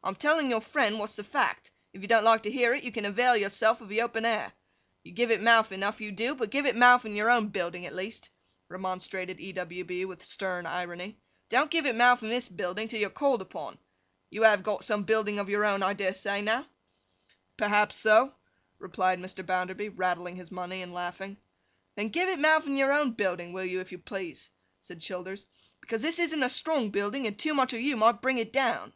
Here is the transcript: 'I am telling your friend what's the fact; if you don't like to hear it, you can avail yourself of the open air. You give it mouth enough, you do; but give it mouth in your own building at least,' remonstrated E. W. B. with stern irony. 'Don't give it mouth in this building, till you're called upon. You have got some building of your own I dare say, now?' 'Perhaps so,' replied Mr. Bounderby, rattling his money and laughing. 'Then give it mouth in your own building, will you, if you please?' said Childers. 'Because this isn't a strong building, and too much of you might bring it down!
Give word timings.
'I 0.00 0.12
am 0.12 0.16
telling 0.16 0.48
your 0.48 0.62
friend 0.62 0.98
what's 0.98 1.16
the 1.16 1.24
fact; 1.24 1.70
if 1.92 2.00
you 2.00 2.08
don't 2.08 2.24
like 2.24 2.44
to 2.44 2.50
hear 2.50 2.72
it, 2.72 2.82
you 2.82 2.90
can 2.90 3.04
avail 3.04 3.36
yourself 3.36 3.82
of 3.82 3.90
the 3.90 4.00
open 4.00 4.24
air. 4.24 4.54
You 5.02 5.12
give 5.12 5.30
it 5.30 5.42
mouth 5.42 5.70
enough, 5.70 6.00
you 6.00 6.12
do; 6.12 6.34
but 6.34 6.48
give 6.48 6.64
it 6.64 6.74
mouth 6.76 7.04
in 7.04 7.14
your 7.14 7.28
own 7.28 7.48
building 7.48 7.84
at 7.84 7.94
least,' 7.94 8.30
remonstrated 8.70 9.38
E. 9.38 9.52
W. 9.52 9.84
B. 9.84 10.06
with 10.06 10.24
stern 10.24 10.64
irony. 10.64 11.18
'Don't 11.50 11.70
give 11.70 11.84
it 11.84 11.94
mouth 11.94 12.22
in 12.22 12.30
this 12.30 12.48
building, 12.48 12.88
till 12.88 12.98
you're 13.00 13.10
called 13.10 13.42
upon. 13.42 13.76
You 14.30 14.44
have 14.44 14.62
got 14.62 14.82
some 14.82 15.02
building 15.02 15.38
of 15.38 15.50
your 15.50 15.66
own 15.66 15.82
I 15.82 15.92
dare 15.92 16.14
say, 16.14 16.40
now?' 16.40 16.64
'Perhaps 17.58 17.96
so,' 17.96 18.32
replied 18.78 19.18
Mr. 19.18 19.44
Bounderby, 19.44 19.90
rattling 19.90 20.36
his 20.36 20.50
money 20.50 20.80
and 20.80 20.94
laughing. 20.94 21.36
'Then 21.96 22.08
give 22.08 22.30
it 22.30 22.38
mouth 22.38 22.66
in 22.66 22.78
your 22.78 22.92
own 22.94 23.10
building, 23.10 23.52
will 23.52 23.64
you, 23.66 23.80
if 23.80 23.92
you 23.92 23.98
please?' 23.98 24.48
said 24.80 25.02
Childers. 25.02 25.46
'Because 25.82 26.00
this 26.00 26.18
isn't 26.18 26.42
a 26.42 26.48
strong 26.48 26.88
building, 26.88 27.26
and 27.26 27.38
too 27.38 27.52
much 27.52 27.74
of 27.74 27.82
you 27.82 27.94
might 27.94 28.22
bring 28.22 28.38
it 28.38 28.54
down! 28.54 28.94